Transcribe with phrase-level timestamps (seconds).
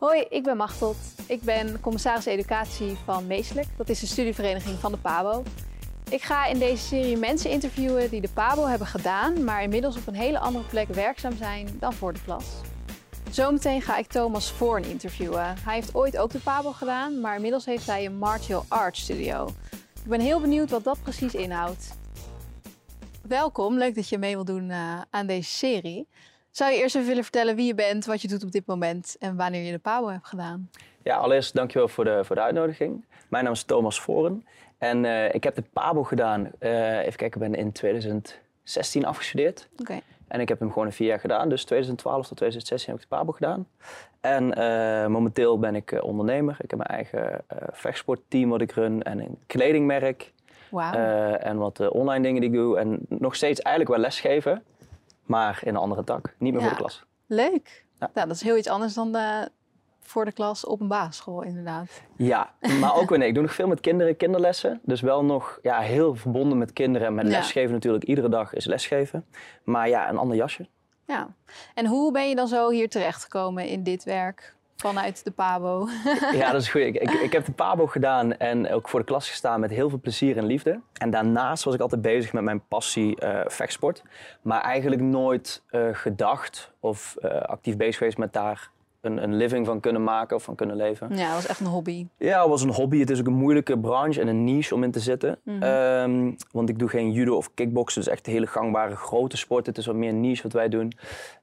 [0.00, 0.96] Hoi, ik ben Machteld.
[1.26, 3.66] Ik ben commissaris educatie van Meeselijk.
[3.76, 5.42] Dat is de studievereniging van de PABO.
[6.10, 10.06] Ik ga in deze serie mensen interviewen die de PABO hebben gedaan, maar inmiddels op
[10.06, 12.44] een hele andere plek werkzaam zijn dan voor de klas.
[13.30, 15.54] Zometeen ga ik Thomas Voorn interviewen.
[15.58, 19.48] Hij heeft ooit ook de PABO gedaan, maar inmiddels heeft hij een martial arts studio.
[20.04, 21.98] Ik ben heel benieuwd wat dat precies inhoudt.
[23.22, 26.08] Welkom, leuk dat je mee wilt doen uh, aan deze serie.
[26.50, 29.16] Zou je eerst even willen vertellen wie je bent, wat je doet op dit moment
[29.18, 30.70] en wanneer je de PABO hebt gedaan?
[31.02, 33.04] Ja, allereerst dankjewel voor de, voor de uitnodiging.
[33.28, 34.46] Mijn naam is Thomas Voren
[34.78, 36.50] en uh, ik heb de PABO gedaan.
[36.60, 39.68] Uh, even kijken, ik ben in 2016 afgestudeerd.
[39.80, 40.00] Oké.
[40.28, 41.48] En ik heb hem gewoon een vier jaar gedaan.
[41.48, 43.68] Dus 2012 tot 2016 heb ik de PABO gedaan.
[44.20, 46.56] En uh, momenteel ben ik ondernemer.
[46.60, 50.32] Ik heb mijn eigen vechtsportteam wat ik run en een kledingmerk.
[50.70, 50.92] Wauw.
[51.36, 52.78] en wat online dingen die ik doe.
[52.78, 54.62] En nog steeds eigenlijk wel lesgeven
[55.30, 56.34] maar in een andere tak.
[56.38, 56.68] Niet meer ja.
[56.68, 57.04] voor de klas.
[57.26, 57.86] Leuk.
[57.98, 58.10] Ja.
[58.14, 59.48] Nou, dat is heel iets anders dan de,
[60.00, 62.02] voor de klas op een basisschool, inderdaad.
[62.16, 63.28] Ja, maar ook weer nee.
[63.28, 64.80] Ik doe nog veel met kinderen, kinderlessen.
[64.82, 67.06] Dus wel nog ja, heel verbonden met kinderen.
[67.06, 67.30] En met Ja.
[67.32, 68.04] lesgeven natuurlijk.
[68.04, 69.24] Iedere dag is lesgeven.
[69.64, 70.68] Maar ja, een ander jasje.
[71.06, 71.34] Ja.
[71.74, 75.88] En hoe ben je dan zo hier terechtgekomen in dit werk vanuit de PABO?
[76.32, 76.80] Ja, dat is goed.
[76.80, 79.88] Ik, ik, ik heb de PABO gedaan en ook voor de klas gestaan met heel
[79.88, 80.80] veel plezier en liefde.
[80.92, 84.02] En daarnaast was ik altijd bezig met mijn passie eh, vechtsport.
[84.42, 88.70] Maar eigenlijk nooit eh, gedacht of eh, actief bezig geweest met daar
[89.00, 91.16] een, een living van kunnen maken of van kunnen leven.
[91.16, 92.06] ja, dat was echt een hobby.
[92.16, 92.98] Ja, het was een hobby.
[92.98, 95.38] Het is ook een moeilijke branche en een niche om in te zitten.
[95.44, 98.02] Ehm, want ik doe geen judo of kickboksen.
[98.02, 99.66] Dus echt hele gangbare grote sport.
[99.66, 100.92] Het is wat meer niche wat wij doen.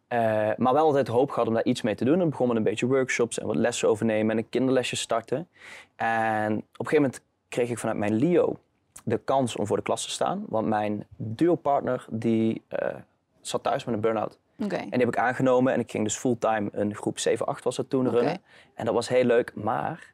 [0.07, 2.21] Eh, maar wel altijd hoop gehad om daar iets mee te doen.
[2.21, 5.47] En begon met een beetje workshops en wat lessen overnemen en een kinderlesje starten.
[5.95, 8.57] En op een gegeven moment kreeg ik vanuit mijn LIO
[9.03, 10.45] de kans om voor de klas te staan.
[10.47, 12.95] Want mijn duopartner die eh,
[13.41, 14.39] zat thuis met een burn-out.
[14.63, 14.75] Oké.
[14.75, 17.17] En die heb ik aangenomen en ik ging dus fulltime een groep
[17.59, 18.41] 7-8 was dat toen runnen.
[18.73, 20.13] En dat was heel leuk, maar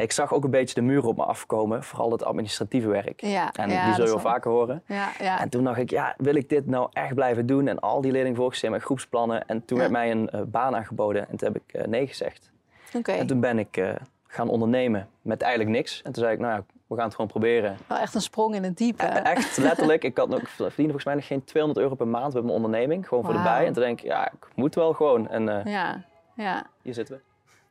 [0.00, 3.20] ik zag ook een beetje de muren op me afkomen, vooral het administratieve werk.
[3.20, 4.82] Ja, En ja, die zul je wel vaker horen.
[4.86, 5.40] Ja, ja.
[5.40, 7.68] En toen dacht ik, ja, wil ik dit nou echt blijven doen?
[7.68, 9.46] En al die leerlingen volgen met groepsplannen.
[9.46, 12.50] En toen werd mij een eh, baan aangeboden en toen heb ik eh, nee gezegd.
[12.94, 13.12] Oké.
[13.12, 13.90] En toen ben ik eh,
[14.26, 16.02] gaan ondernemen met eigenlijk niks.
[16.02, 17.76] En toen zei ik, nou ja, we gaan het gewoon proberen.
[17.86, 19.04] Wel echt een sprong in het diepe.
[19.06, 20.04] Echt, letterlijk.
[20.04, 23.08] Ik had nog, verdiende volgens mij nog geen 200 euro per maand met mijn onderneming.
[23.08, 23.66] Gewoon voor de bij.
[23.66, 25.28] En toen denk ik, ja, ik moet wel gewoon.
[25.28, 26.02] En Ja,
[26.34, 26.66] ja.
[26.82, 27.20] hier zitten we.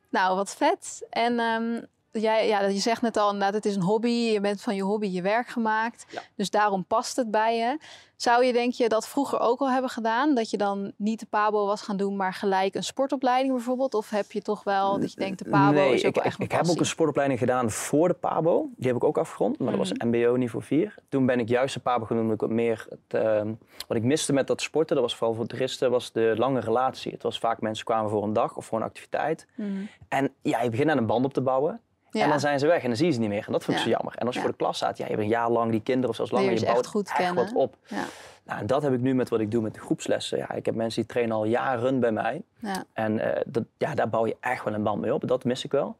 [0.08, 1.06] Nou, wat vet.
[1.10, 1.80] En ehm,
[2.12, 4.08] jij, ja, je zegt net al inderdaad, het is een hobby.
[4.08, 6.06] Je bent van je hobby je werk gemaakt.
[6.08, 6.22] Ja.
[6.34, 7.78] Dus daarom past het bij je.
[8.16, 10.34] Zou je, denk je, dat vroeger ook al hebben gedaan?
[10.34, 13.94] Dat je dan niet de PABO was gaan doen, maar gelijk een sportopleiding bijvoorbeeld?
[13.94, 16.24] Of heb je toch wel dat je denkt, de PABO nee, is ook ik, wel
[16.24, 18.68] ik, echt mijn ik heb ook een sportopleiding gedaan voor de PABO.
[18.76, 20.08] Die heb ik ook afgerond, maar dat was Mhm.
[20.08, 20.94] MBO niveau 4.
[21.08, 22.22] Toen ben ik juist de PABO genoemd.
[22.22, 23.52] omdat Ik wat meer het, ehm,
[23.88, 27.12] wat ik miste met dat sporten, dat was vooral voor toeristen, was de lange relatie.
[27.12, 29.46] Het was vaak mensen kwamen voor een dag of voor een activiteit.
[29.56, 29.70] Mhm.
[30.08, 31.80] En ja, je begint aan een band op te bouwen.
[32.10, 32.22] Ja.
[32.22, 33.44] En dan zijn ze weg en dan zie je ze niet meer.
[33.46, 33.90] En dat vond ik Ja.
[33.90, 34.14] zo jammer.
[34.18, 34.46] En als je Ja.
[34.46, 36.50] voor de klas staat, ja, je hebt een jaar lang die kinderen of zelfs langer.
[36.50, 37.44] Je echt bouwt goed echt kennen.
[37.44, 37.76] wat op.
[37.86, 38.04] Ja,
[38.44, 40.38] Nou, en dat heb ik nu met wat ik doe met de groepslessen.
[40.38, 42.42] Ja, ik heb mensen die trainen al jaren bij mij.
[42.58, 42.84] ja.
[42.92, 45.28] En eh, dat, ja, daar bouw je echt wel een band mee op.
[45.28, 45.96] Dat mis ik wel.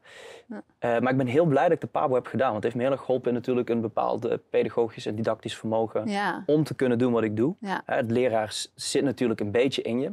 [0.47, 0.61] Ja.
[0.79, 2.51] Eh, maar ik ben heel blij dat ik de PABO heb gedaan.
[2.51, 6.07] Want het heeft me heel erg geholpen in natuurlijk een bepaald pedagogisch en didactisch vermogen.
[6.45, 7.55] Om te kunnen doen wat ik doe.
[7.61, 10.11] Eh, het leraar zit natuurlijk een beetje in je.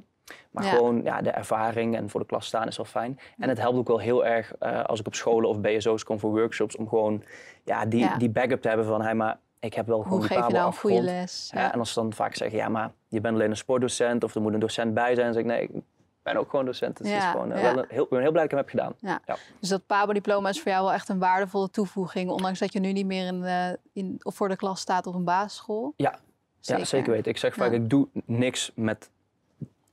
[0.50, 0.70] Maar Ja.
[0.70, 3.18] gewoon ja, de ervaring en voor de klas staan is wel fijn.
[3.38, 6.18] En het helpt ook wel heel erg eh, als ik op scholen of BSO's kom
[6.18, 6.76] voor workshops.
[6.76, 7.22] Om gewoon
[7.64, 8.16] ja, die, Ja.
[8.16, 9.02] die backup te hebben van...
[9.02, 11.50] Hey, maar ik heb wel gewoon Hoe geef je nou een goede les?
[11.54, 14.34] Ja, en als ze dan vaak zeggen, ja, maar je bent alleen een sportdocent of
[14.34, 15.82] er moet een docent bij zijn, dan zeg ik nee, ik
[16.22, 16.96] ben ook gewoon docent.
[16.98, 18.84] Dus het is gewoon eh, wel een, heel, ik ben heel blij dat ik hem
[18.84, 19.20] heb gedaan.
[19.26, 19.36] Ja.
[19.60, 22.92] Dus dat PABO-diploma is voor jou wel echt een waardevolle toevoeging, ondanks dat je nu
[22.92, 23.44] niet meer in
[23.92, 25.92] in, of voor de klas staat op een basisschool.
[25.96, 26.18] Ja,
[26.60, 27.30] zeker, ja, zeker weten.
[27.30, 27.76] Ik zeg vaak, Ja.
[27.76, 29.10] ik doe niks met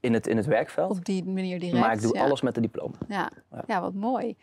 [0.05, 1.79] in het, in het werkveld, Op die manier direct.
[1.79, 2.23] maar ik doe ja.
[2.23, 2.95] alles met de diploma.
[3.07, 3.63] Ja, Ja.
[3.67, 3.81] ja.
[3.81, 4.35] wat mooi.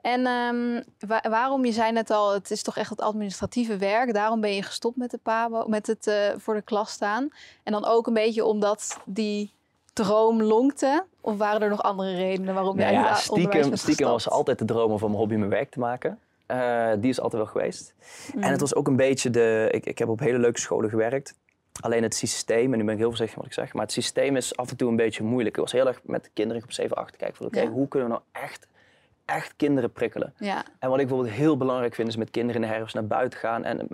[0.00, 4.14] En ehm, wa- waarom, je zei net al, het is toch echt het administratieve werk.
[4.14, 7.28] Daarom ben je gestopt met, de PABO, met het eh, voor de klas staan.
[7.62, 9.52] En dan ook een beetje omdat die
[9.92, 11.04] droom lonkte?
[11.20, 14.64] Of waren er nog andere redenen waarom Nou jij ja, stiekem, stiekem was altijd de
[14.64, 16.18] droom om van mijn hobby mijn werk te maken.
[16.46, 17.94] Eh, die is altijd wel geweest.
[18.34, 18.42] Mm.
[18.42, 19.68] En het was ook een beetje de...
[19.70, 21.34] Ik, ik heb op hele leuke scholen gewerkt.
[21.80, 24.36] Alleen het systeem, en nu ben ik heel voorzichtig wat ik zeg, maar het systeem
[24.36, 25.56] is af en toe een beetje moeilijk.
[25.56, 27.68] Ik was heel erg met de kinderen op 7, 8 kijken van oké, Ja.
[27.68, 28.66] hoe kunnen we nou echt,
[29.28, 30.32] echt kinderen prikkelen?
[30.36, 33.06] Ja, En wat ik bijvoorbeeld heel belangrijk vind, is met kinderen in de herfst naar
[33.06, 33.88] buiten gaan en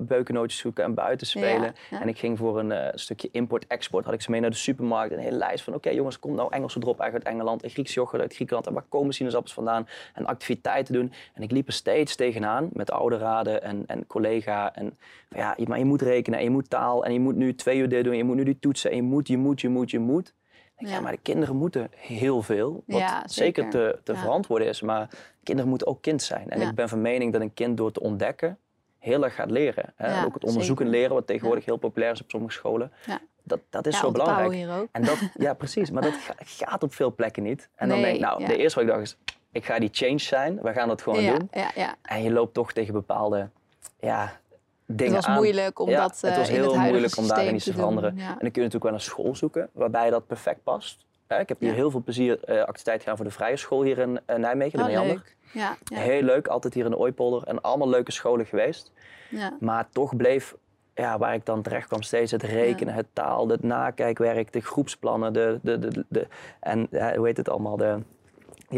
[0.00, 1.62] beukennootjes zoeken en buiten spelen.
[1.62, 2.00] Ja, ja.
[2.00, 5.12] En ik ging voor een eh, stukje import-export, had ik ze mee naar de supermarkt.
[5.12, 8.22] Een hele lijst van, oké jongens, komt nou Engelse drop uit Engeland, en Grieks yoghurt
[8.22, 8.66] uit Griekenland.
[8.66, 9.88] En waar komen sinaasappels vandaan?
[10.14, 11.12] En activiteiten doen.
[11.34, 14.74] En ik liep er steeds tegenaan met oude raden en, en collega.
[14.74, 14.96] En
[15.28, 17.78] van, ja, maar je moet rekenen en je moet taal en je moet nu twee
[17.78, 18.12] uur dit doen.
[18.12, 20.34] En je moet nu die toetsen en je moet, je moet, je moet, je moet.
[20.78, 21.00] Denk, ja.
[21.00, 22.82] maar de kinderen moeten heel veel.
[22.86, 23.70] Wat Ja, zeker, zeker.
[23.70, 24.80] te, te verantwoorden is.
[24.80, 25.08] Maar
[25.42, 26.50] kinderen moeten ook kind zijn.
[26.50, 28.58] En ik ben van mening dat een kind door te ontdekken
[28.98, 29.92] heel erg gaat leren.
[29.96, 30.24] Hè?
[30.24, 31.00] Ook het onderzoeken zeker.
[31.00, 32.92] leren, wat tegenwoordig heel populair is op sommige scholen.
[33.42, 34.52] Dat, dat is zo belangrijk.
[34.52, 34.88] Hier ook.
[34.92, 35.90] En dat, ja, precies.
[35.90, 37.68] Maar dat ga- gaat op veel plekken niet.
[37.74, 39.16] En dan denk ik, nou, de eerste wat ik dacht is,
[39.52, 40.60] ik ga die change zijn.
[40.62, 41.50] We gaan dat gewoon doen.
[42.02, 43.48] En je loopt toch tegen bepaalde
[44.00, 44.40] ja,
[44.86, 45.40] dingen Het was aan.
[45.42, 47.78] moeilijk om ja, dat het eh, was heel het moeilijk om daarin iets te doen.
[47.78, 48.16] veranderen.
[48.16, 48.22] Ja.
[48.22, 51.04] En dan kun je natuurlijk wel een school zoeken waarbij dat perfect past.
[51.28, 51.74] Ik heb hier Ja.
[51.74, 54.84] heel veel plezier eh activiteit gedaan voor de vrije school hier in eh, Nijmegen, de
[55.00, 55.06] Oh.
[55.52, 57.42] Ja, ja, Heel leuk, altijd hier in de Ooipolder.
[57.48, 58.92] En allemaal leuke scholen geweest.
[59.30, 59.56] ja.
[59.60, 60.54] Maar toch bleef,
[60.94, 65.32] ja, waar ik dan terecht kwam, steeds het rekenen, het taal, het nakijkwerk, de groepsplannen,
[65.32, 66.26] de, de, de, de,
[66.60, 67.98] en hoe heet het allemaal, de,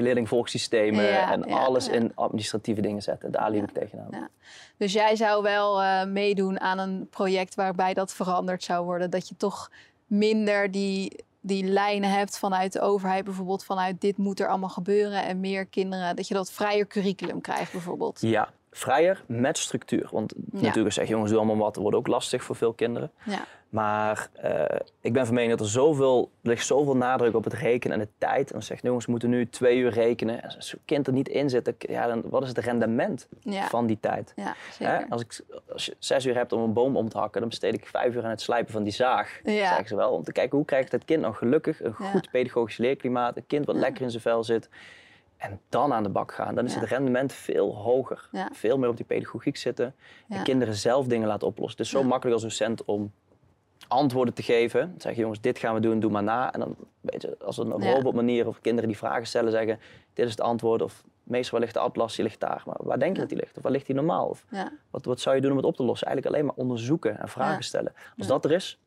[0.02, 1.92] leerlingvolgsystemen Ja, en ja, alles ja.
[1.92, 3.32] in administratieve dingen zetten.
[3.32, 4.28] Daar liep ik tegenaan.
[4.76, 9.10] Dus jij zou wel eh, meedoen aan een project waarbij dat veranderd zou worden.
[9.10, 9.70] Dat je toch
[10.06, 15.24] minder die, die lijnen hebt vanuit de overheid, bijvoorbeeld vanuit dit moet er allemaal gebeuren
[15.24, 18.20] en meer kinderen, dat je dat vrijer curriculum krijgt bijvoorbeeld.
[18.20, 20.08] Ja, vrijer met structuur.
[20.10, 21.74] Want natuurlijk zeg je, jongens, doe allemaal wat.
[21.74, 23.10] Dat wordt ook lastig voor veel kinderen.
[23.24, 27.44] Ja, Maar eh, ik ben van mening dat er zoveel, er ligt zoveel nadruk op
[27.44, 28.46] het rekenen en de tijd.
[28.46, 30.42] En dan zegt, jongens, we moeten nu twee uur rekenen.
[30.42, 33.28] En als een kind er niet in zit, dan, ja, dan, wat is het rendement
[33.40, 34.32] ja, van die tijd?
[34.36, 35.08] ja Hè?
[35.08, 35.40] Als, ik,
[35.72, 38.14] als je zes uur hebt om een boom om te hakken, dan besteed ik vijf
[38.14, 39.40] uur aan het slijpen van die zaag.
[39.44, 39.68] Ja.
[39.68, 40.10] Zeggen ze wel.
[40.10, 43.36] Om te kijken hoe krijgt het kind nou gelukkig een goed pedagogisch leerklimaat.
[43.36, 44.68] Een kind wat lekker in zijn vel zit.
[45.36, 46.54] En dan aan de bak gaan.
[46.54, 46.80] Dan is Ja.
[46.80, 48.28] het rendement veel hoger.
[48.32, 48.48] Ja.
[48.52, 49.94] Veel meer op die pedagogiek zitten.
[50.28, 51.76] En kinderen zelf dingen laten oplossen.
[51.78, 53.12] Het is zo makkelijk als docent om
[53.88, 54.80] antwoorden te geven.
[54.80, 56.52] Dan zeg je jongens, dit gaan we doen, doe maar na.
[56.52, 59.78] En dan weet je, als een robotmanier of kinderen die vragen stellen zeggen,
[60.14, 60.82] dit is het antwoord.
[60.82, 62.62] Of meestal waar ligt de atlas, die ligt daar.
[62.66, 63.56] Maar waar denk je dat die ligt?
[63.56, 64.26] Of waar ligt die normaal?
[64.28, 64.44] Of
[64.90, 66.06] wat, wat zou je doen om het op te lossen?
[66.06, 67.92] Eigenlijk alleen maar onderzoeken en vragen stellen.
[68.18, 68.78] Als dat er is,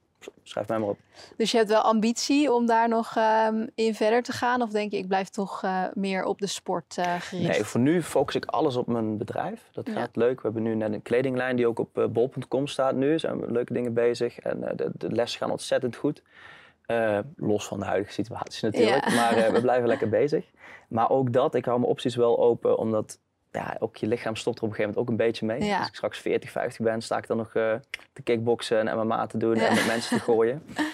[0.43, 0.97] schrijf mij maar op.
[1.37, 4.61] Dus je hebt wel ambitie om daar nog ehm, in verder te gaan?
[4.61, 7.49] Of denk je, ik blijf toch eh, meer op de sport eh, gericht?
[7.49, 9.69] Nee, voor nu focus ik alles op mijn bedrijf.
[9.71, 9.93] Dat Ja.
[9.93, 10.35] gaat leuk.
[10.35, 13.19] We hebben nu net een kledinglijn die ook op eh, bol.com staat nu.
[13.19, 14.39] Zijn leuke dingen bezig.
[14.39, 16.23] En de, de lessen gaan ontzettend goed.
[17.35, 19.09] Los van de huidige situatie natuurlijk.
[19.09, 19.15] Ja.
[19.15, 20.45] Maar we blijven lekker bezig.
[20.89, 22.77] Maar ook dat, ik hou mijn opties wel open.
[22.77, 23.19] Omdat
[23.51, 25.63] ja, ook je lichaam stopt er op een gegeven moment ook een beetje mee.
[25.63, 25.77] Ja.
[25.77, 27.75] Als ik straks 40, 50 ben, sta ik dan nog eh,
[28.13, 29.67] te kickboksen en MMA te doen Ja.
[29.67, 30.63] en met mensen te gooien.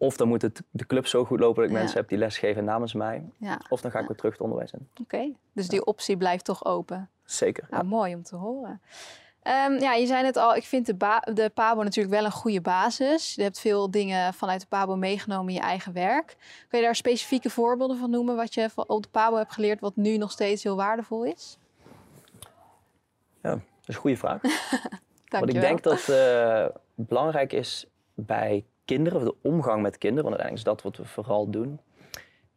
[0.00, 2.64] Of dan moet het, de club zo goed lopen dat ik mensen heb die lesgeven
[2.64, 3.24] namens mij.
[3.68, 4.88] Of dan ga ik weer terug het onderwijs in.
[5.02, 5.32] oké.
[5.52, 7.10] Dus die optie blijft toch open?
[7.24, 7.66] Zeker.
[7.70, 8.80] Nou, mooi om te horen.
[9.42, 12.60] Ehm, ja, je zei net al, ik vind de, de PABO natuurlijk wel een goede
[12.60, 13.34] basis.
[13.34, 16.36] Je hebt veel dingen vanuit de PABO meegenomen in je eigen werk.
[16.68, 19.80] Kun je daar specifieke voorbeelden van noemen wat je van- op de PABO hebt geleerd,
[19.80, 21.58] wat nu nog steeds heel waardevol is?
[23.88, 24.40] Dat is een goede vraag.
[25.40, 30.40] Wat ik denk dat eh, belangrijk is bij kinderen, of de omgang met kinderen, want
[30.40, 31.80] uiteindelijk is dat wat we vooral doen,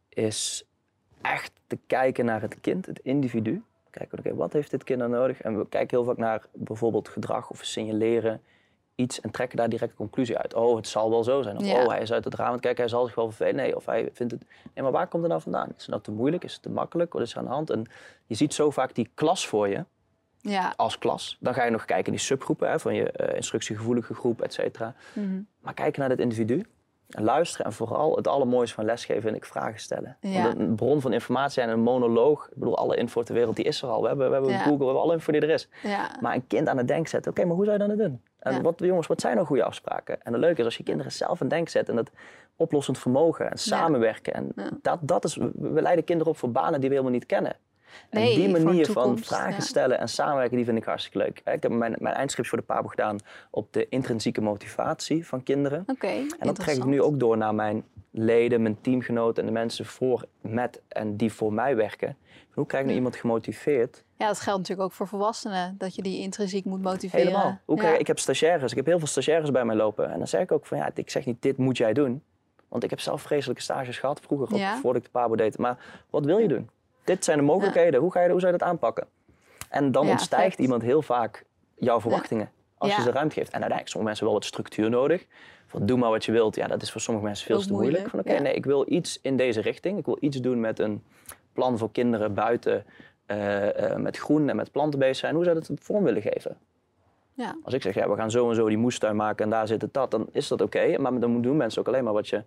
[0.09, 0.63] is
[1.21, 3.63] echt te kijken naar het kind, het individu.
[3.89, 5.41] Kijken, oké, wat heeft dit kind nou nodig?
[5.41, 8.41] En we kijken heel vaak naar bijvoorbeeld gedrag of signaleren
[8.95, 10.53] iets en trekken daar direct een conclusie uit.
[10.53, 11.57] Oh, het zal wel zo zijn.
[11.57, 11.83] Of Ja.
[11.83, 13.55] oh, hij is uit het raam aan het kijken, hij zal zich wel vervelen.
[13.55, 14.45] Nee, of hij vindt het...
[14.73, 15.67] Nee, maar waar komt het nou vandaan?
[15.67, 16.43] Is het nou te moeilijk?
[16.43, 17.13] Is het te makkelijk?
[17.13, 17.69] Wat is er aan de hand?
[17.69, 17.85] En
[18.25, 19.85] je ziet zo vaak die klas voor je
[20.41, 21.38] Ja, als klas.
[21.39, 24.53] Dan ga je nog kijken in die subgroepen hè, van je eh, instructiegevoelige groep, et
[24.53, 24.95] cetera.
[25.13, 25.41] mhm.
[25.59, 26.65] Maar kijken naar het individu.
[27.09, 27.65] En luisteren.
[27.65, 30.17] En vooral het allermooiste van lesgeven vind ik vragen stellen.
[30.21, 30.43] Ja.
[30.43, 32.48] Want een bron van informatie en een monoloog.
[32.48, 34.01] Ik bedoel, alle info ter wereld die is er al.
[34.01, 34.57] We hebben, we hebben Ja.
[34.57, 35.69] Google, we hebben alle info die er is.
[35.83, 36.17] ja.
[36.21, 37.31] Maar een kind aan het denken zetten.
[37.31, 38.21] Oké, maar hoe zou je dat nou doen?
[38.39, 40.21] En wat, jongens, wat zijn nou goede afspraken?
[40.21, 41.89] En het leuke is als je kinderen zelf aan het denken zet.
[41.89, 42.12] En dat
[42.55, 44.33] oplossend vermogen en samenwerken.
[44.33, 47.55] En dat, dat is, we leiden kinderen op voor banen die we helemaal niet kennen.
[48.12, 49.60] Nee, en die manier van vragen ja.
[49.60, 51.41] stellen en samenwerken, die vind ik hartstikke leuk.
[51.45, 53.17] Ik heb mijn, mijn eindschrift voor de PABO gedaan
[53.50, 55.83] op de intrinsieke motivatie van kinderen.
[55.88, 59.53] Oké, En dat trek ik nu ook door naar mijn leden, mijn teamgenoten en de
[59.60, 62.17] mensen voor, met en die voor mij werken.
[62.53, 64.03] Hoe krijg ik nou iemand gemotiveerd?
[64.17, 67.25] Ja, dat geldt natuurlijk ook voor volwassenen, dat je die intrinsiek moet motiveren.
[67.25, 67.60] Helemaal.
[67.65, 67.81] Hoe Ja.
[67.81, 70.12] krijg, Ik heb stagiaires, ik heb heel veel stagiaires bij mij lopen.
[70.12, 72.24] En dan zeg ik ook van ja, ik zeg niet dit moet jij doen.
[72.67, 74.75] Want ik heb zelf vreselijke stages gehad vroeger, Ja.
[74.77, 75.57] voordat ik de PABO deed.
[75.57, 75.77] Maar
[76.10, 76.69] wat wil je doen?
[77.03, 78.00] Dit zijn de mogelijkheden.
[78.00, 79.08] Hoe, ga je, hoe zou je dat aanpakken?
[79.70, 82.51] En dan Ja, ontstijgt iemand heel vaak jouw verwachtingen.
[82.77, 83.48] Als je ze ruimte geeft.
[83.48, 85.25] En uiteindelijk sommige mensen wel wat structuur nodig.
[85.67, 86.55] Van doe maar wat je wilt.
[86.55, 88.10] Ja, dat is voor sommige mensen veel te moeilijk.
[88.10, 89.98] Van oké, nee, ik wil iets in deze richting.
[89.98, 91.03] Ik wil iets doen met een
[91.53, 92.86] plan voor kinderen buiten.
[93.25, 95.36] eh, eh, met groen en met planten bezig zijn.
[95.36, 96.58] Hoe zou je dat vorm willen geven?
[97.34, 97.55] Ja.
[97.63, 99.81] Als ik zeg, ja, we gaan zo en zo die moestuin maken en daar zit
[99.81, 100.98] het dat, dan is dat oké.
[100.98, 102.43] Maar dan doen mensen ook alleen maar wat je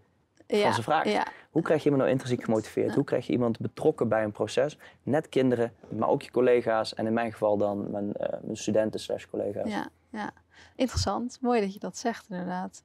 [0.46, 0.62] ja.
[0.62, 1.10] van ze vraagt.
[1.10, 1.26] Ja.
[1.50, 2.94] Hoe krijg je iemand nou intrinsiek gemotiveerd?
[2.94, 4.78] Hoe krijg je iemand betrokken bij een proces?
[5.02, 6.94] Net kinderen, maar ook je collega's.
[6.94, 9.70] En in mijn geval dan mijn, eh, mijn studenten slash collega's.
[9.70, 10.30] Ja, ja,
[10.76, 11.38] interessant.
[11.40, 12.82] Mooi dat je dat zegt, inderdaad.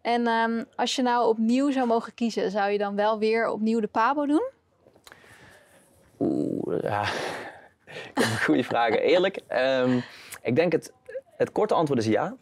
[0.00, 3.80] En ehm, als je nou opnieuw zou mogen kiezen, zou je dan wel weer opnieuw
[3.80, 4.50] de Pabo doen?
[6.18, 7.02] Oeh, ja.
[7.86, 8.98] Ik heb een goede vraag.
[8.98, 10.02] Eerlijk, um,
[10.42, 10.92] ik denk het,
[11.36, 12.36] het korte antwoord is ja.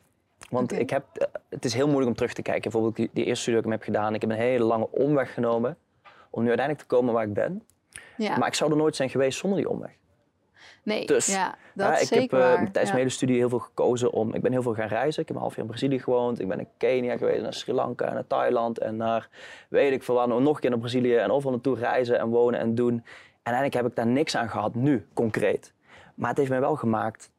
[0.51, 2.63] Want ik heb, eh, het is heel moeilijk om terug te kijken.
[2.63, 4.15] Bijvoorbeeld die, die eerste studie die ik heb gedaan.
[4.15, 5.77] Ik heb een hele lange omweg genomen
[6.31, 7.63] om nu uiteindelijk te komen waar ik ben.
[8.17, 8.39] Ja.
[8.39, 9.91] Maar ik zou er nooit zijn geweest zonder die omweg.
[10.83, 13.59] Nee, dus, ja, dat ja, ik zeker heb uh, tijdens mijn hele studie heel veel
[13.59, 14.35] gekozen om...
[14.35, 15.23] Ik ben heel veel gaan reizen.
[15.23, 16.41] Ik heb een half jaar in Brazilië gewoond.
[16.41, 19.29] Ik ben in Kenia geweest, naar Sri Lanka, naar Thailand en naar...
[19.69, 21.17] Weet ik veel waar, nog een keer naar Brazilië.
[21.17, 22.95] En overal naartoe reizen en wonen en doen.
[22.95, 25.73] En eigenlijk heb ik daar niks aan gehad nu, concreet.
[26.15, 27.31] Maar het heeft mij wel gemaakt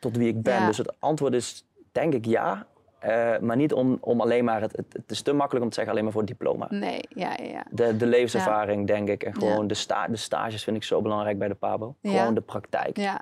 [0.00, 0.66] tot wie ik ben.
[0.66, 2.66] Dus het antwoord is denk ik ja.
[3.04, 5.92] Uh, maar niet om, om alleen maar, het, het, is te makkelijk om te zeggen
[5.92, 6.66] alleen maar voor het diploma.
[6.70, 7.64] Nee, ja, ja.
[7.70, 9.22] De, de levenservaring, denk ik.
[9.22, 11.94] En gewoon de, sta, de stages vind ik zo belangrijk bij de PABO.
[12.02, 12.96] Gewoon de praktijk.
[12.96, 13.20] Ja.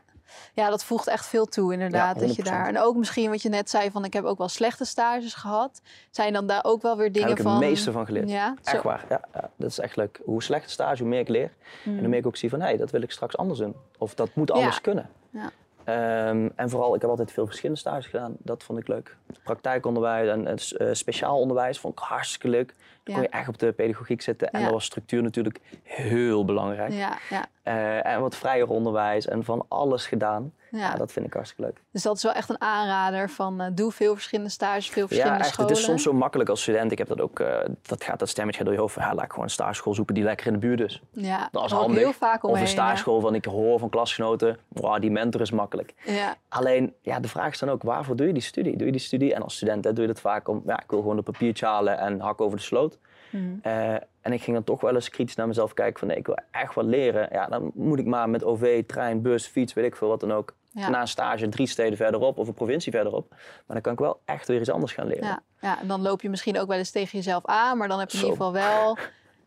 [0.55, 2.19] Ja, dat voegt echt veel toe inderdaad.
[2.19, 4.49] dat je daar, en ook misschien wat je net zei van ik heb ook wel
[4.49, 5.83] slechte stages gehad.
[6.11, 7.37] Zijn dan daar ook wel weer dingen van?
[7.37, 8.31] Daar heb ik het meeste van geleerd.
[8.31, 9.05] Ja, echt waar.
[9.09, 10.21] Ja, ja, dat is echt leuk.
[10.25, 11.53] Hoe slechter stage, hoe meer ik leer.
[11.85, 13.75] En hoe meer ik ook zie van hé, hey, dat wil ik straks anders doen.
[13.99, 15.11] Of dat moet anders kunnen.
[15.31, 15.51] Ja.
[15.87, 18.35] Um, en vooral, ik heb altijd veel verschillende stages gedaan.
[18.39, 19.17] Dat vond ik leuk.
[19.45, 22.67] Praktijkonderwijs en, en uh, speciaal onderwijs vond ik hartstikke leuk.
[22.67, 23.13] Dan ja.
[23.15, 24.51] kon je echt op de pedagogiek zitten.
[24.51, 24.65] En ja.
[24.65, 26.93] daar was structuur natuurlijk heel belangrijk.
[26.93, 27.47] Ja, ja.
[27.65, 30.53] Uh, en wat vrijer onderwijs en van alles gedaan.
[30.71, 30.95] Ja.
[30.95, 31.83] dat vind ik hartstikke leuk.
[31.93, 35.39] Dus dat is wel echt een aanrader van uh, doe veel verschillende stages, veel verschillende
[35.39, 35.71] ja, echt, scholen.
[35.71, 36.93] Het is soms zo makkelijk als student.
[36.93, 38.95] Ik heb dat ook, uh, dat gaat dat stemmetje door je hoofd.
[38.95, 41.03] Ja, laat ik gewoon een stageschool zoeken die lekker in de buurt is.
[41.13, 41.99] Ja, dat is handig.
[41.99, 45.51] Heel vaak omheen, of een stageschool van ik hoor van klasgenoten, wow, die mentor is
[45.51, 45.95] makkelijk.
[46.05, 46.37] Ja.
[46.49, 48.77] Alleen, ja, de vraag is dan ook, waarvoor doe je die studie?
[48.77, 49.35] Doe je die studie?
[49.35, 51.67] En als student hè, doe je dat vaak om, ja, ik wil gewoon een papiertje
[51.67, 52.99] halen en hak over de sloot.
[53.31, 53.61] Mm.
[53.67, 56.27] Uh, en ik ging dan toch wel eens kritisch naar mezelf kijken van nee, ik
[56.27, 57.29] wil echt wat leren.
[57.33, 60.33] Ja, dan moet ik maar met OV, trein, bus, fiets, weet ik veel wat dan
[60.33, 60.55] ook.
[60.73, 60.89] Ja.
[60.89, 63.31] Na een stage drie steden verderop of een provincie verderop.
[63.31, 65.27] Maar dan kan ik wel echt weer iets anders gaan leren.
[65.27, 67.99] Ja, ja en dan loop je misschien ook wel eens tegen jezelf aan, maar dan
[67.99, 68.99] heb je in ieder geval wel.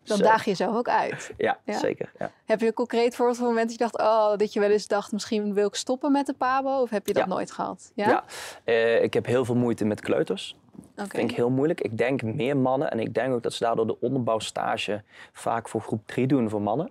[0.03, 1.33] Dan daag je jezelf ook uit.
[1.37, 1.77] Ja, ja?
[1.77, 2.11] zeker.
[2.19, 2.31] Ja.
[2.45, 4.87] Heb je een concreet voorbeeld van moment dat je dacht, oh, dat je wel eens
[4.87, 6.81] dacht, misschien wil ik stoppen met de Pabo?
[6.81, 7.91] Of heb je dat nooit gehad?
[7.95, 8.23] Ja.
[8.65, 10.55] Uh, ik heb heel veel moeite met kleuters.
[10.95, 11.81] Dat vind ik heel moeilijk.
[11.81, 15.81] Ik denk meer mannen en ik denk ook dat ze daardoor de onderbouwstage vaak voor
[15.81, 16.89] groep 3 doen voor mannen.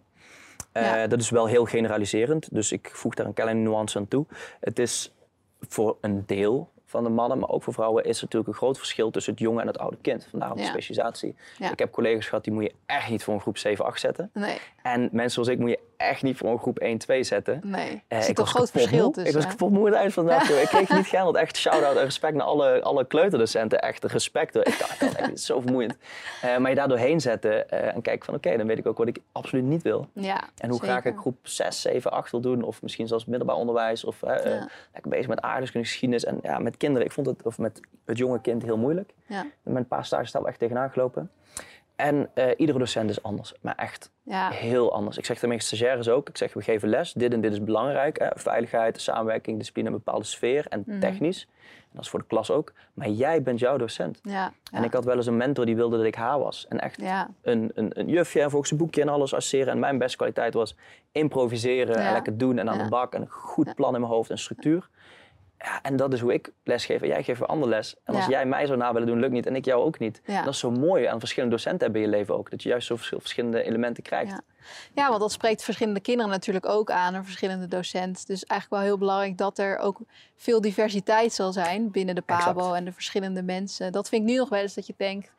[0.74, 1.02] Ja.
[1.02, 4.26] Uh, dat is wel heel generaliserend, dus ik voeg daar een kleine nuance aan toe.
[4.60, 5.12] Het is
[5.60, 8.78] voor een deel van de mannen, maar ook voor vrouwen is er natuurlijk een groot
[8.78, 10.26] verschil tussen het jonge en het oude kind.
[10.30, 11.36] Vandaar ook de specialisatie.
[11.58, 11.70] Ja.
[11.70, 14.30] Ik heb collega's gehad die moet je echt niet voor een groep 7, 8 zetten.
[14.32, 14.58] Nee.
[14.82, 17.60] En mensen zoals ik moet je echt niet voor een groep 1, 2 zetten.
[17.64, 19.34] Nee, er zit een groot verschil tussen.
[19.34, 20.50] Ik was kapot moe het eind van de dag.
[20.50, 21.36] Ik kreeg niet geld.
[21.36, 23.80] Echt shout-out en respect naar alle, alle kleuterdocenten.
[23.80, 24.54] Echt respect.
[24.54, 25.96] Ik dacht, echt, het is zo vermoeiend.
[26.44, 28.86] Uh, maar je daar doorheen zetten uh, en kijken van oké, okay, dan weet ik
[28.86, 30.08] ook wat ik absoluut niet wil.
[30.12, 30.88] Ja, en hoe zeker.
[30.88, 32.62] graag ik groep 6, 7, 8 wil doen.
[32.62, 34.04] Of misschien zelfs middelbaar onderwijs.
[34.04, 34.68] Of uh, ja.
[34.92, 36.24] lekker bezig met aardrijkskunde, geschiedenis.
[36.24, 37.06] En ja, met kinderen.
[37.06, 39.14] Ik vond het, of met het jonge kind heel moeilijk.
[39.26, 39.46] Ja.
[39.62, 41.30] Met een paar stages daar wel echt tegenaan gelopen.
[41.96, 44.50] En uh, iedere docent is anders, maar echt ja.
[44.50, 45.16] heel anders.
[45.18, 47.62] Ik zeg tegen mijn stagiaires ook, ik zeg we geven les, dit en dit is
[47.64, 48.18] belangrijk.
[48.18, 48.28] Hè?
[48.34, 50.98] Veiligheid, samenwerking, discipline, een bepaalde sfeer en Mhm.
[51.00, 51.48] technisch.
[51.80, 52.72] En dat is voor de klas ook.
[52.94, 54.20] Maar jij bent jouw docent.
[54.22, 54.52] Ja.
[54.72, 56.66] En ik had wel eens een mentor die wilde dat ik haar was.
[56.68, 57.00] En echt
[57.42, 59.72] een, een, een jufje en volgens een boekje en alles asseren.
[59.72, 60.76] En mijn beste kwaliteit was
[61.12, 63.14] improviseren en lekker doen en aan de bak.
[63.14, 64.88] En een goed plan in mijn hoofd en structuur.
[65.58, 67.02] Ja, en dat is hoe ik lesgeef.
[67.02, 67.94] En jij geeft weer ander les.
[68.04, 68.30] En als Ja.
[68.30, 69.46] jij mij zo na willen doen, lukt niet.
[69.46, 70.20] En ik jou ook niet.
[70.24, 70.42] Ja.
[70.42, 72.50] Dat is zo mooi aan verschillende docenten hebben in je leven ook.
[72.50, 74.30] Dat je juist zo verschil- verschillende elementen krijgt.
[74.30, 74.40] Ja.
[74.94, 78.26] Ja, want dat spreekt verschillende kinderen natuurlijk ook aan, een verschillende docent.
[78.26, 79.98] Dus eigenlijk wel heel belangrijk dat er ook
[80.36, 82.76] veel diversiteit zal zijn binnen de PABO Exact.
[82.76, 83.92] en de verschillende mensen.
[83.92, 85.32] Dat vind ik nu nog wel eens dat je denkt,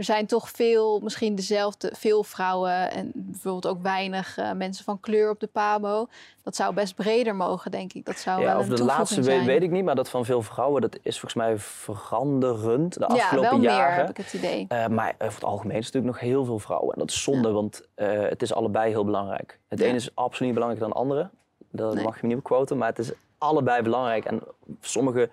[0.00, 5.00] er zijn toch veel, misschien dezelfde, veel vrouwen en bijvoorbeeld ook weinig eh, mensen van
[5.00, 6.06] kleur op de PABO.
[6.42, 8.04] Dat zou best breder mogen, denk ik.
[8.04, 10.24] Dat zou Ja, wel of een de laatste weet, weet ik niet, maar dat van
[10.24, 13.86] veel vrouwen, dat is volgens mij veranderend de ja, afgelopen wel jaren.
[13.86, 14.64] meer heb ik het idee.
[14.68, 16.92] Eh, maar over het algemeen is het natuurlijk nog heel veel vrouwen.
[16.94, 19.58] En dat is zonde, want eh, het is allebei heel belangrijk.
[19.68, 19.86] Het Ja.
[19.86, 21.30] ene is absoluut niet belangrijker dan het andere.
[21.70, 22.04] Dat Nee.
[22.04, 24.24] mag je me niet quoten, maar het is allebei belangrijk.
[24.24, 24.40] En
[24.80, 25.30] sommige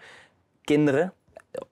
[0.63, 1.13] kinderen,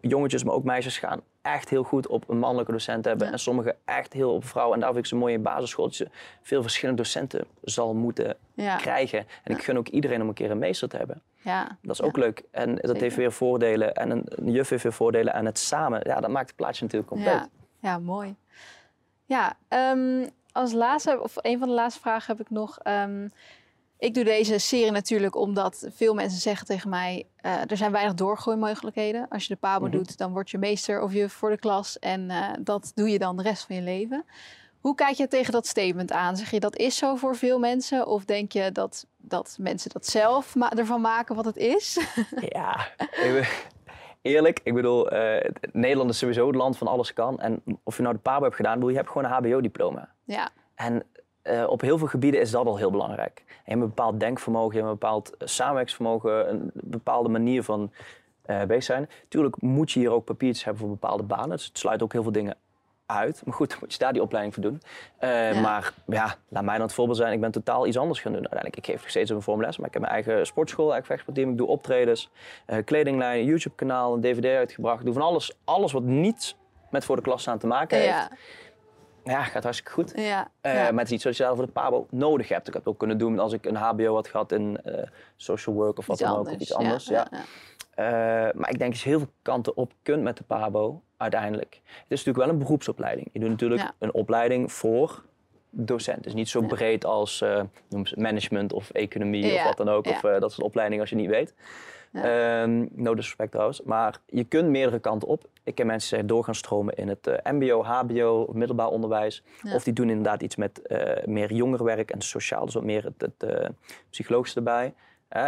[0.01, 3.25] jongetjes, maar ook meisjes, gaan echt heel goed op een mannelijke docent hebben.
[3.27, 3.33] Ja.
[3.33, 4.73] En sommige echt heel op vrouwen.
[4.75, 6.07] En daar vind ik zo mooi in basisschool dat je
[6.41, 9.25] veel verschillende docenten zal moeten Ja, krijgen.
[9.43, 11.21] En ik gun ook iedereen om een keer een meester te hebben.
[11.41, 11.77] ja.
[11.81, 12.43] Dat is ook leuk.
[12.51, 13.93] En dat heeft weer voordelen.
[13.93, 15.33] En een, een juf heeft weer voordelen.
[15.33, 17.33] En het samen, ja, dat maakt het plaatje natuurlijk compleet.
[17.33, 17.47] Ja,
[17.79, 18.35] ja mooi.
[19.25, 22.79] Ja, ehm, als laatste, of een van de laatste vragen heb ik nog.
[22.79, 23.27] ehm,
[23.97, 28.13] ik doe deze serie natuurlijk omdat veel mensen zeggen tegen mij: eh, er zijn weinig
[28.13, 29.27] doorgroeimogelijkheden.
[29.29, 29.95] Als je de PABO Mhm.
[29.95, 31.99] doet, dan word je meester of juf voor de klas.
[31.99, 34.25] En eh, dat doe je dan de rest van je leven.
[34.79, 36.37] Hoe kijk je tegen dat statement aan?
[36.37, 38.07] Zeg je dat is zo voor veel mensen?
[38.07, 41.99] Of denk je dat, dat mensen dat zelf ma- ervan maken wat het is?
[42.49, 42.87] Ja,
[44.21, 47.39] eerlijk, ik bedoel, uh, Nederland is sowieso het land van alles kan.
[47.39, 50.09] En of je nou de PABO hebt gedaan, bedoel, je hebt gewoon een HBO-diploma.
[50.23, 50.49] Ja.
[50.75, 51.03] En
[51.47, 53.43] uh, op heel veel gebieden is dat al heel belangrijk.
[53.45, 57.91] je hebt een bepaald denkvermogen, je hebt een bepaald samenwerksvermogen, een bepaalde manier van
[58.45, 59.09] uh, bezig zijn.
[59.27, 61.49] Tuurlijk moet je hier ook papiertjes hebben voor bepaalde banen.
[61.49, 62.57] Dus het sluit ook heel veel dingen
[63.05, 63.41] uit.
[63.45, 64.81] Maar goed, dan moet je daar die opleiding voor doen.
[65.19, 67.33] Uh, Maar ja, laat mij dan het voorbeeld zijn.
[67.33, 68.41] Ik ben totaal iets anders gaan doen.
[68.41, 71.51] Uiteindelijk, ik geef nog steeds een vormles, maar ik heb mijn eigen sportschool, eigen vechtsportteam.
[71.51, 72.29] Ik doe optredens,
[72.67, 74.99] uh, kledinglijn, YouTube-kanaal, een DVD uitgebracht.
[74.99, 76.55] Ik doe van alles, alles wat niet
[76.89, 78.09] met voor de klas staan te maken heeft.
[78.09, 78.29] Ja.
[79.25, 80.13] Ja, gaat hartstikke goed.
[80.15, 82.67] Ja, uh, Maar het is niet zoals je voor de PABO nodig hebt.
[82.67, 84.79] Ik had het ook kunnen doen als ik een HBO had gehad in
[85.35, 86.47] social work of wat dan ook.
[86.47, 87.07] Of iets anders.
[87.07, 87.27] ja.
[88.55, 91.81] maar ik denk dat je heel veel kanten op kunt met de PABO uiteindelijk.
[91.83, 93.29] Het is natuurlijk wel een beroepsopleiding.
[93.31, 95.23] Je doet natuurlijk een opleiding voor
[95.69, 96.17] docent.
[96.17, 97.61] Het is niet zo breed als uh,
[98.15, 100.07] management of economie of wat dan ook.
[100.07, 101.53] Of dat is een opleiding als je niet weet.
[102.15, 103.81] Um, no disrespect trouwens.
[103.81, 105.49] Maar je kunt meerdere kanten op.
[105.63, 109.43] Ik ken mensen die door gaan stromen in het uh, mbo, hbo, middelbaar onderwijs.
[109.73, 110.81] Of die doen inderdaad iets met
[111.25, 112.65] meer jongerenwerk en sociaal.
[112.65, 113.71] Dus wat meer het, het
[114.09, 114.93] psychologische erbij.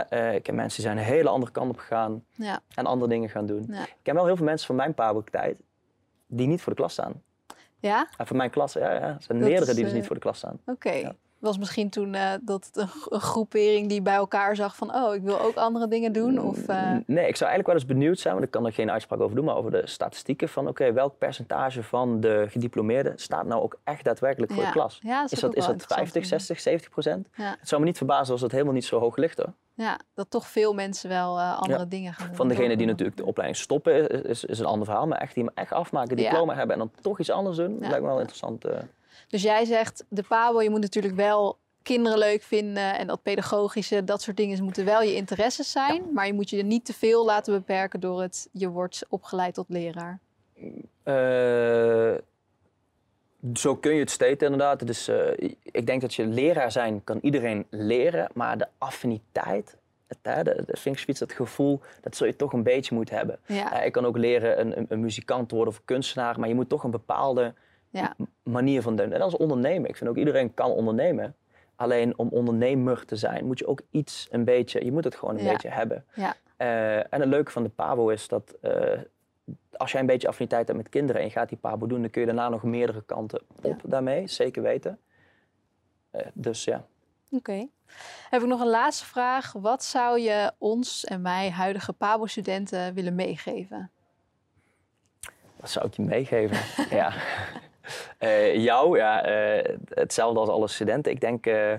[0.09, 2.59] Uh, ik heb mensen die zijn een hele andere kant op gegaan ja.
[2.75, 3.73] en andere dingen gaan doen.
[3.73, 5.57] Ik ken wel heel veel mensen van mijn tijd
[6.27, 7.21] die niet voor de klas staan.
[7.79, 8.09] Ja?
[8.17, 9.01] En van mijn klas, ja, ja.
[9.01, 10.59] Er zijn meerdere die dus niet voor de klas staan.
[10.65, 14.95] Oké was misschien toen uh, dat een, een, groepering die bij elkaar zag van...
[14.95, 16.39] oh, ik wil ook andere dingen doen?
[16.39, 16.91] Of, uh...
[17.05, 18.33] Nee, ik zou eigenlijk wel eens benieuwd zijn...
[18.33, 19.45] want ik kan er geen uitspraak over doen...
[19.45, 20.67] maar over de statistieken van...
[20.67, 23.13] oké, welk percentage van de gediplomeerden...
[23.15, 24.67] staat nou ook echt daadwerkelijk voor ja.
[24.67, 24.99] de klas?
[25.03, 27.27] Ja, dat is, dat, is dat 50, 60, 70 procent?
[27.35, 27.55] Ja.
[27.59, 29.53] Het zou me niet verbazen als het helemaal niet zo hoog ligt, hoor.
[29.73, 32.35] Ja, dat toch veel mensen wel uh, andere dingen gaan doen.
[32.35, 35.07] Van degene die natuurlijk de opleiding stoppen is, is een ander verhaal...
[35.07, 36.73] maar echt die hem echt afmaken, diploma hebben...
[36.73, 37.77] en dan toch iets anders doen...
[37.79, 38.65] lijkt me wel interessant.
[39.27, 41.57] Dus jij zegt, de PABO, je moet natuurlijk wel
[41.87, 46.03] kinderen leuk vinden en dat pedagogische, dat soort dingen moeten wel je interesses zijn.
[46.13, 49.53] Maar je moet je er niet te veel laten beperken door het je wordt opgeleid
[49.53, 50.19] tot leraar.
[51.03, 52.17] Uh,
[53.53, 54.87] zo kun je het steken inderdaad.
[54.87, 55.29] Dus, uh,
[55.61, 59.77] ik denk dat je leraar zijn kan iedereen leren, maar de affiniteit,
[60.07, 63.15] het, hè, de, de vind ik dat gevoel, dat zul je toch een beetje moeten
[63.15, 63.39] hebben.
[63.45, 63.79] Ja.
[63.79, 66.55] Uh, ik kan ook leren een, een, een, muzikant worden of een kunstenaar, maar je
[66.55, 67.53] moet toch een bepaalde
[67.89, 68.15] ja.
[68.43, 69.11] manier van doen.
[69.11, 71.35] En als ondernemen, ik vind ook iedereen kan ondernemen.
[71.75, 75.37] Alleen om ondernemer te zijn moet je ook iets een beetje, je moet het gewoon
[75.37, 76.05] een beetje hebben.
[76.13, 76.35] Ja.
[76.57, 78.99] Uh, en het leuke van de Pabo is dat uh,
[79.71, 82.09] als jij een beetje affiniteit hebt met kinderen en je gaat die Pabo doen, dan
[82.09, 84.99] kun je daarna nog meerdere kanten op daarmee, zeker weten.
[86.11, 86.85] Uh, dus ja.
[87.29, 87.35] Oké.
[87.51, 87.69] Okay.
[88.29, 89.51] Heb ik nog een laatste vraag.
[89.51, 93.91] Wat zou je ons en mij, huidige Pabo-studenten, willen meegeven?
[95.59, 96.57] Wat zou ik je meegeven?
[96.97, 97.13] ja.
[98.19, 101.11] Uh, jou, ja, uh, hetzelfde als alle studenten.
[101.11, 101.73] Ik denk, uh,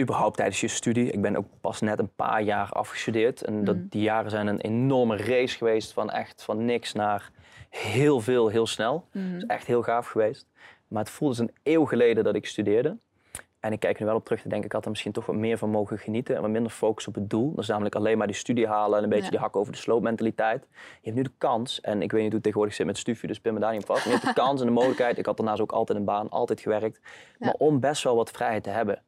[0.00, 3.42] überhaupt tijdens je studie, ik ben ook pas net een paar jaar afgestudeerd.
[3.42, 3.86] En dat, mm.
[3.88, 7.30] die jaren zijn een enorme race geweest van echt van niks naar
[7.68, 9.04] heel veel, heel snel.
[9.12, 9.32] Mm.
[9.32, 10.46] Dat is echt heel gaaf geweest.
[10.88, 12.96] Maar het voelde als een eeuw geleden dat ik studeerde.
[13.62, 15.36] En ik kijk nu wel op terug te denken, ik had er misschien toch wat
[15.36, 16.36] meer van mogen genieten.
[16.36, 17.50] En wat minder focus op het doel.
[17.50, 19.78] Dat is namelijk alleen maar die studie halen en een beetje die hak over de
[19.78, 20.66] sloop mentaliteit.
[20.70, 23.26] Je hebt nu de kans, en ik weet niet hoe het tegenwoordig zit met studie,
[23.26, 24.04] dus pin me daar niet vast.
[24.04, 25.18] Maar je hebt de kans en de mogelijkheid.
[25.18, 27.00] Ik had daarnaast ook altijd een baan, altijd gewerkt.
[27.38, 29.02] Maar om best wel wat vrijheid te hebben.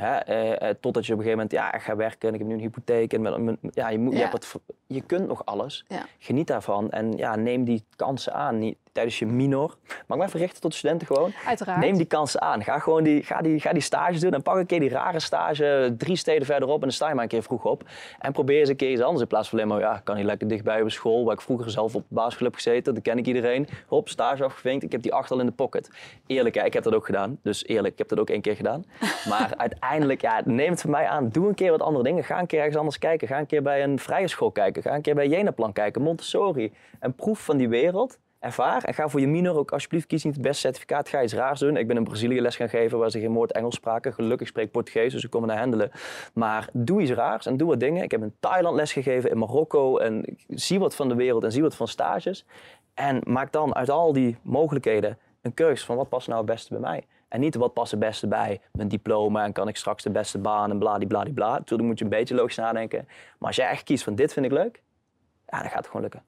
[0.00, 2.40] Hè, eh, eh, totdat je op een gegeven moment, ja, ik ga werken en ik
[2.40, 3.12] heb nu een hypotheek.
[3.12, 5.86] En met, ja, je, moet, Je, hebt wat, je kunt nog alles.
[6.18, 8.58] Geniet daarvan en ja, neem die kansen aan.
[8.58, 9.76] Niet, tijdens je minor.
[9.86, 11.32] Ik me even richten tot de studenten gewoon?
[11.46, 11.80] Uiteraard.
[11.80, 12.64] Neem die kansen aan.
[12.64, 15.20] Ga gewoon die, ga die, ga die stages doen en pak een keer die rare
[15.20, 17.82] stage drie steden verderop en dan sta je maar een keer vroeg op.
[18.18, 20.24] En probeer eens een keer iets anders in plaats van alleen maar, ja, kan niet
[20.24, 22.94] lekker dichtbij op school, waar ik vroeger zelf op de basisschool heb gezeten.
[22.94, 23.68] Dat ken ik iedereen.
[23.86, 24.84] Hop, stage afgevinkt.
[24.84, 25.90] Ik heb die acht al in de pocket.
[26.26, 27.38] Eerlijk, hè, ik heb dat ook gedaan.
[27.42, 28.84] Dus eerlijk, ik heb dat ook één keer gedaan.
[29.28, 31.28] Maar uiteindelijk, ja, neem het van mij aan.
[31.28, 32.24] Doe een keer wat andere dingen.
[32.24, 33.28] Ga een keer ergens anders kijken.
[33.28, 34.82] Ga een keer bij een vrije school kijken.
[34.82, 36.72] Ga een keer bij Jenaplan kijken, Montessori.
[37.00, 38.84] En proef van die wereld ervaar.
[38.84, 41.08] En ga voor je minor ook alsjeblieft kies niet het beste certificaat.
[41.08, 41.76] Ga iets raars doen.
[41.76, 44.12] Ik ben in Brazilië les gaan geven waar ze geen woord Engels spraken.
[44.12, 45.90] Gelukkig spreek ik Portugees, dus ik kom naar handelen.
[46.34, 48.02] Maar doe iets raars en doe wat dingen.
[48.02, 49.98] Ik heb in Thailand les gegeven, in Marokko.
[49.98, 52.44] En zie wat van de wereld en zie wat van stages.
[52.94, 56.72] En maak dan uit al die mogelijkheden een keuze van wat past nou het beste
[56.72, 57.04] bij mij.
[57.28, 60.38] En niet wat past het beste bij mijn diploma en kan ik straks de beste
[60.38, 61.52] baan en bladibladibla.
[61.52, 63.04] Natuurlijk moet je een beetje logisch nadenken.
[63.38, 64.82] Maar als jij echt kiest van dit vind ik leuk,
[65.48, 66.22] ja, dan gaat het gewoon lukken.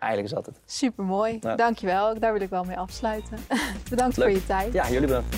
[0.00, 0.60] Eigenlijk is dat het.
[0.64, 1.38] Super mooi.
[1.40, 1.56] Ja.
[1.56, 2.18] Dankjewel.
[2.18, 3.38] Daar wil ik wel mee afsluiten.
[3.90, 4.72] Bedankt voor je tijd.
[4.72, 5.36] Ja, jullie bedankt.